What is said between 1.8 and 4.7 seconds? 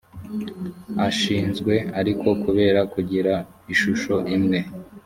ariko kubera kugira ishusho imwe